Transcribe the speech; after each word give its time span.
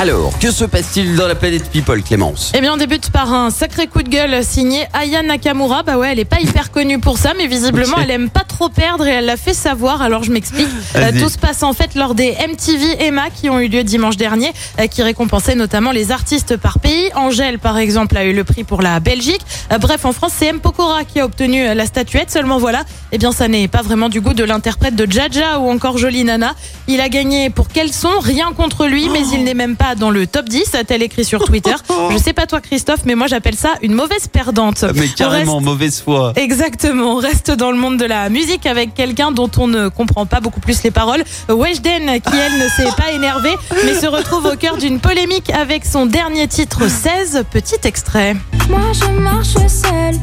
Alors, 0.00 0.32
que 0.38 0.50
se 0.50 0.64
passe-t-il 0.64 1.14
dans 1.14 1.28
la 1.28 1.34
planète 1.34 1.68
People, 1.68 2.02
Clémence? 2.02 2.52
Eh 2.56 2.62
bien, 2.62 2.72
on 2.72 2.78
débute 2.78 3.10
par 3.10 3.34
un 3.34 3.50
sacré 3.50 3.86
coup 3.86 4.02
de 4.02 4.08
gueule 4.08 4.42
signé 4.42 4.86
Aya 4.94 5.22
Nakamura. 5.22 5.82
Bah 5.82 5.98
ouais, 5.98 6.12
elle 6.12 6.18
est 6.18 6.24
pas 6.24 6.40
hyper 6.40 6.70
connue 6.70 6.98
pour 6.98 7.18
ça, 7.18 7.34
mais 7.36 7.46
visiblement, 7.46 7.98
elle 8.02 8.10
aime 8.10 8.30
pas 8.30 8.44
trop 8.44 8.70
perdre 8.70 9.06
et 9.06 9.10
elle 9.10 9.26
l'a 9.26 9.36
fait 9.36 9.52
savoir. 9.52 10.00
Alors, 10.00 10.22
je 10.22 10.32
m'explique. 10.32 10.70
Euh, 10.96 11.12
tout 11.20 11.28
se 11.28 11.36
passe 11.36 11.62
en 11.62 11.74
fait 11.74 11.94
lors 11.96 12.14
des 12.14 12.30
MTV 12.32 13.04
Emma 13.04 13.28
qui 13.28 13.50
ont 13.50 13.60
eu 13.60 13.68
lieu 13.68 13.84
dimanche 13.84 14.16
dernier, 14.16 14.50
euh, 14.80 14.86
qui 14.86 15.02
récompensaient 15.02 15.54
notamment 15.54 15.92
les 15.92 16.12
artistes 16.12 16.56
par 16.56 16.78
pays. 16.78 17.10
Angèle, 17.14 17.58
par 17.58 17.76
exemple, 17.76 18.16
a 18.16 18.24
eu 18.24 18.32
le 18.32 18.42
prix 18.42 18.64
pour 18.64 18.80
la 18.80 19.00
Belgique. 19.00 19.42
Euh, 19.70 19.76
bref, 19.76 20.06
en 20.06 20.12
France, 20.12 20.32
c'est 20.34 20.46
M. 20.46 20.60
Pokora 20.60 21.04
qui 21.04 21.20
a 21.20 21.26
obtenu 21.26 21.74
la 21.74 21.84
statuette. 21.84 22.30
Seulement, 22.30 22.56
voilà, 22.56 22.84
eh 23.12 23.18
bien, 23.18 23.32
ça 23.32 23.48
n'est 23.48 23.68
pas 23.68 23.82
vraiment 23.82 24.08
du 24.08 24.22
goût 24.22 24.32
de 24.32 24.44
l'interprète 24.44 24.96
de 24.96 25.10
Jaja 25.12 25.58
ou 25.58 25.68
encore 25.68 25.98
Jolie 25.98 26.24
Nana. 26.24 26.54
Il 26.88 27.02
a 27.02 27.10
gagné 27.10 27.50
pour 27.50 27.68
quel 27.68 27.92
son 27.92 28.18
Rien 28.18 28.52
contre 28.56 28.86
lui, 28.86 29.10
mais 29.10 29.20
il 29.34 29.44
n'est 29.44 29.52
même 29.52 29.76
pas 29.76 29.89
dans 29.94 30.10
le 30.10 30.26
top 30.26 30.48
10, 30.48 30.74
a-t-elle 30.74 31.02
écrit 31.02 31.24
sur 31.24 31.44
Twitter. 31.44 31.74
Je 32.10 32.18
sais 32.18 32.32
pas 32.32 32.46
toi, 32.46 32.60
Christophe, 32.60 33.00
mais 33.04 33.14
moi, 33.14 33.26
j'appelle 33.26 33.54
ça 33.56 33.70
une 33.82 33.94
mauvaise 33.94 34.26
perdante. 34.28 34.84
Mais 34.94 35.08
On 35.10 35.16
carrément, 35.16 35.54
reste- 35.56 35.64
mauvaise 35.66 36.00
foi. 36.04 36.32
Exactement, 36.36 37.12
on 37.14 37.16
reste 37.16 37.50
dans 37.50 37.70
le 37.70 37.78
monde 37.78 37.96
de 37.98 38.04
la 38.04 38.28
musique 38.28 38.66
avec 38.66 38.94
quelqu'un 38.94 39.32
dont 39.32 39.50
on 39.58 39.66
ne 39.66 39.88
comprend 39.88 40.26
pas 40.26 40.40
beaucoup 40.40 40.60
plus 40.60 40.82
les 40.82 40.90
paroles. 40.90 41.22
Weshden, 41.48 42.20
qui 42.20 42.36
elle 42.36 42.58
ne 42.62 42.68
s'est 42.68 42.94
pas 42.96 43.12
énervée, 43.12 43.54
mais 43.84 43.94
se 43.94 44.06
retrouve 44.06 44.46
au 44.46 44.56
cœur 44.56 44.76
d'une 44.76 45.00
polémique 45.00 45.50
avec 45.50 45.84
son 45.84 46.06
dernier 46.06 46.48
titre 46.48 46.88
16. 46.88 47.44
Petit 47.50 47.76
extrait. 47.84 48.34
Moi 48.68 48.80
je 48.92 49.10
marche 49.20 49.54
seule. 49.68 50.14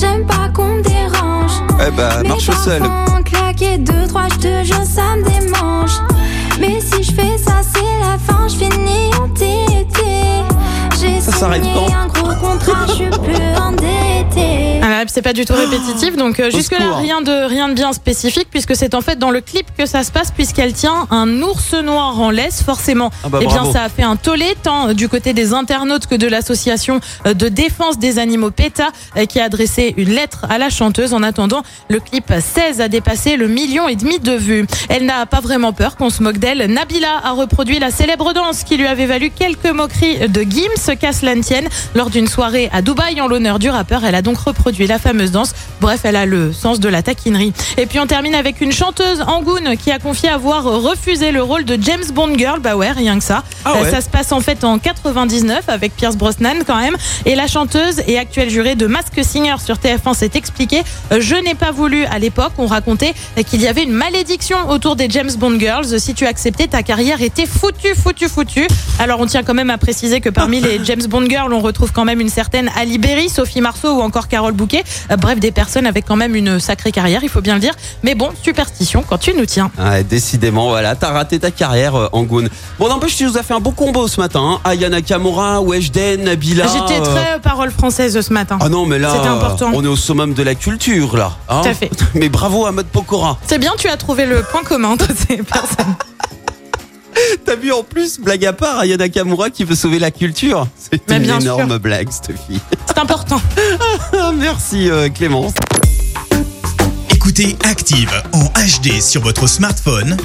J'aime 0.00 0.26
pas 0.26 0.48
qu'on 0.54 0.76
me 0.76 0.82
dérange. 0.82 1.52
Eh 1.86 1.90
ben, 1.90 2.08
Mais 2.22 2.28
marche 2.28 2.46
parfois, 2.46 3.22
claquer 3.24 3.78
deux, 3.78 4.06
trois, 4.08 4.28
je 4.32 4.36
te 4.38 4.64
jure, 4.64 4.82
ça 4.84 5.16
me 5.16 5.24
démange. 5.24 5.90
Mais 6.60 6.78
si 6.80 7.02
je 7.02 7.12
fais 7.12 7.38
ça, 7.44 7.49
s'arrête 11.40 11.64
signé 11.64 11.74
quand 11.74 12.09
c'est 15.10 15.22
pas 15.22 15.32
du 15.32 15.44
tout 15.44 15.54
répétitif, 15.54 16.16
donc 16.16 16.38
euh, 16.38 16.50
jusque-là, 16.50 16.78
secours. 16.78 16.96
rien 16.98 17.20
de, 17.20 17.46
rien 17.46 17.68
de 17.68 17.74
bien 17.74 17.92
spécifique, 17.92 18.46
puisque 18.50 18.76
c'est 18.76 18.94
en 18.94 19.00
fait 19.00 19.18
dans 19.18 19.30
le 19.30 19.40
clip 19.40 19.66
que 19.76 19.84
ça 19.86 20.04
se 20.04 20.12
passe, 20.12 20.30
puisqu'elle 20.30 20.72
tient 20.72 21.08
un 21.10 21.42
ours 21.42 21.74
noir 21.74 22.20
en 22.20 22.30
laisse, 22.30 22.62
forcément. 22.62 23.10
Ah 23.24 23.28
bah, 23.28 23.38
eh 23.42 23.46
bien, 23.46 23.70
ça 23.72 23.82
a 23.82 23.88
fait 23.88 24.02
un 24.02 24.16
tollé, 24.16 24.54
tant 24.62 24.88
euh, 24.88 24.94
du 24.94 25.08
côté 25.08 25.32
des 25.32 25.52
internautes 25.52 26.06
que 26.06 26.14
de 26.14 26.28
l'association 26.28 27.00
euh, 27.26 27.34
de 27.34 27.48
défense 27.48 27.98
des 27.98 28.18
animaux 28.18 28.50
PETA, 28.50 28.88
qui 29.28 29.40
a 29.40 29.44
adressé 29.44 29.94
une 29.96 30.10
lettre 30.10 30.46
à 30.48 30.58
la 30.58 30.70
chanteuse. 30.70 31.12
En 31.12 31.22
attendant, 31.22 31.62
le 31.88 31.98
clip 31.98 32.32
16 32.38 32.80
a 32.80 32.88
dépassé 32.88 33.36
le 33.36 33.48
million 33.48 33.88
et 33.88 33.96
demi 33.96 34.18
de 34.18 34.32
vues. 34.32 34.66
Elle 34.88 35.04
n'a 35.04 35.26
pas 35.26 35.40
vraiment 35.40 35.72
peur 35.72 35.96
qu'on 35.96 36.10
se 36.10 36.22
moque 36.22 36.38
d'elle. 36.38 36.66
Nabila 36.72 37.20
a 37.24 37.32
reproduit 37.32 37.78
la 37.78 37.90
célèbre 37.90 38.32
danse 38.32 38.62
qui 38.62 38.76
lui 38.76 38.86
avait 38.86 39.06
valu 39.06 39.30
quelques 39.30 39.66
moqueries 39.66 40.28
de 40.28 40.42
Gims, 40.42 40.96
qu'à 40.96 41.12
cela 41.12 41.34
ne 41.34 41.42
tienne, 41.42 41.68
lors 41.94 42.10
d'une 42.10 42.28
soirée 42.28 42.70
à 42.72 42.82
Dubaï 42.82 43.20
en 43.20 43.26
l'honneur 43.26 43.58
du 43.58 43.70
rappeur. 43.70 44.04
Elle 44.04 44.14
a 44.14 44.22
donc 44.22 44.38
reproduit 44.38 44.86
la 44.86 44.99
fameuse 45.00 45.30
danse. 45.32 45.52
Bref, 45.80 46.00
elle 46.04 46.16
a 46.16 46.26
le 46.26 46.52
sens 46.52 46.78
de 46.80 46.88
la 46.88 47.02
taquinerie. 47.02 47.52
Et 47.78 47.86
puis 47.86 47.98
on 47.98 48.06
termine 48.06 48.34
avec 48.34 48.60
une 48.60 48.72
chanteuse 48.72 49.22
Angoune 49.26 49.76
qui 49.76 49.90
a 49.90 49.98
confié 49.98 50.28
avoir 50.28 50.64
refusé 50.64 51.32
le 51.32 51.42
rôle 51.42 51.64
de 51.64 51.78
James 51.82 52.04
Bond 52.12 52.36
Girl. 52.36 52.60
Bah 52.60 52.76
ouais, 52.76 52.90
rien 52.92 53.18
que 53.18 53.24
ça. 53.24 53.42
Ah 53.64 53.72
ouais. 53.74 53.86
Euh, 53.86 53.90
Ça 53.90 54.00
se 54.00 54.08
passe 54.08 54.32
en 54.32 54.40
fait 54.40 54.62
en 54.64 54.78
99 54.78 55.68
avec 55.68 55.96
Pierce 55.96 56.16
Brosnan 56.16 56.58
quand 56.66 56.78
même. 56.78 56.96
Et 57.26 57.34
la 57.34 57.46
chanteuse 57.46 58.02
et 58.06 58.18
actuelle 58.18 58.50
jurée 58.50 58.74
de 58.74 58.86
Mask 58.86 59.12
Singer 59.24 59.56
sur 59.64 59.76
TF1 59.76 60.14
s'est 60.14 60.30
expliquée. 60.34 60.82
Euh, 61.12 61.20
Je 61.20 61.34
n'ai 61.36 61.54
pas 61.54 61.70
voulu 61.70 62.04
à 62.04 62.18
l'époque. 62.18 62.52
On 62.58 62.66
racontait 62.66 63.14
qu'il 63.48 63.60
y 63.62 63.66
avait 63.66 63.82
une 63.84 63.92
malédiction 63.92 64.68
autour 64.70 64.96
des 64.96 65.08
James 65.10 65.30
Bond 65.38 65.58
Girls. 65.58 65.98
Si 66.00 66.14
tu 66.14 66.26
acceptais, 66.26 66.66
ta 66.66 66.82
carrière 66.82 67.22
était 67.22 67.46
foutue, 67.46 67.94
foutue, 67.94 68.28
foutue. 68.28 68.66
Alors 68.98 69.20
on 69.20 69.26
tient 69.26 69.42
quand 69.42 69.54
même 69.54 69.70
à 69.70 69.78
préciser 69.78 70.20
que 70.20 70.28
parmi 70.28 70.60
les 70.60 70.80
James 70.84 71.02
Bond 71.08 71.26
Girls, 71.28 71.52
on 71.52 71.60
retrouve 71.60 71.92
quand 71.92 72.04
même 72.04 72.20
une 72.20 72.28
certaine 72.28 72.70
Ali 72.76 72.98
Berry, 72.98 73.28
Sophie 73.28 73.60
Marceau 73.60 73.92
ou 73.96 74.00
encore 74.00 74.28
Carole 74.28 74.52
Bouquet. 74.52 74.84
Euh, 75.10 75.16
Bref, 75.16 75.38
des 75.40 75.50
personnes 75.52 75.86
avec 75.86 76.04
quand 76.06 76.16
même 76.16 76.34
une 76.34 76.58
sacrée 76.60 76.92
carrière, 76.92 77.20
il 77.22 77.28
faut 77.28 77.40
bien 77.40 77.54
le 77.54 77.60
dire. 77.60 77.74
Mais 78.02 78.14
bon, 78.14 78.30
superstition 78.42 79.04
quand 79.06 79.18
tu 79.18 79.34
nous 79.34 79.46
tiens. 79.46 79.70
Ouais, 79.78 80.02
décidément, 80.04 80.68
voilà, 80.68 80.94
t'as 80.96 81.10
raté 81.10 81.38
ta 81.38 81.50
carrière, 81.50 81.94
euh, 81.94 82.08
Angoun. 82.12 82.48
Bon, 82.78 82.88
n'empêche, 82.88 83.16
tu 83.16 83.24
nous 83.24 83.36
as 83.38 83.42
fait 83.42 83.54
un 83.54 83.60
beau 83.60 83.72
combo 83.72 84.08
ce 84.08 84.20
matin. 84.20 84.40
Hein. 84.64 84.70
Ayana 84.70 85.02
Kamura, 85.02 85.60
Weshden, 85.60 86.24
Nabila. 86.24 86.66
J'étais 86.66 87.00
euh, 87.00 87.04
très 87.04 87.34
euh, 87.34 87.38
parole 87.38 87.70
française 87.70 88.20
ce 88.20 88.32
matin. 88.32 88.58
Ah 88.60 88.68
non, 88.68 88.86
mais 88.86 88.98
là, 88.98 89.12
important. 89.12 89.70
on 89.74 89.84
est 89.84 89.88
au 89.88 89.96
summum 89.96 90.34
de 90.34 90.42
la 90.42 90.54
culture, 90.54 91.16
là. 91.16 91.32
hein. 91.48 91.60
Tout 91.62 91.68
à 91.68 91.74
fait. 91.74 91.90
Mais 92.14 92.28
bravo 92.28 92.66
à 92.66 92.72
Mode 92.72 92.86
Pokora. 92.86 93.38
C'est 93.46 93.58
bien, 93.58 93.72
tu 93.78 93.88
as 93.88 93.96
trouvé 93.96 94.26
le 94.26 94.42
point 94.42 94.62
commun 94.62 94.88
entre 94.90 95.06
ces 95.16 95.36
personnes. 95.42 95.94
T'as 97.50 97.56
vu 97.56 97.72
en 97.72 97.82
plus, 97.82 98.20
blague 98.20 98.46
à 98.46 98.52
part, 98.52 98.78
Ayana 98.78 99.08
Kamura 99.08 99.50
qui 99.50 99.64
veut 99.64 99.74
sauver 99.74 99.98
la 99.98 100.12
culture. 100.12 100.68
C'est 100.78 101.02
une 101.10 101.24
bien 101.24 101.40
énorme 101.40 101.68
sûr. 101.68 101.80
blague, 101.80 102.08
cette 102.12 102.38
fille. 102.38 102.60
C'est 102.86 102.98
important. 102.98 103.42
Ah, 104.16 104.30
Merci, 104.32 104.88
euh, 104.88 105.08
Clémence. 105.08 105.54
Écoutez 107.12 107.56
Active 107.64 108.12
en 108.32 108.44
HD 108.44 109.00
sur 109.00 109.22
votre 109.22 109.48
smartphone, 109.48 110.16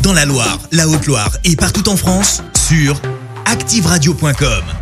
dans 0.00 0.14
la 0.14 0.24
Loire, 0.24 0.58
la 0.72 0.88
Haute-Loire 0.88 1.36
et 1.44 1.54
partout 1.54 1.86
en 1.90 1.98
France, 1.98 2.42
sur 2.56 2.98
activeradio.com. 3.44 4.77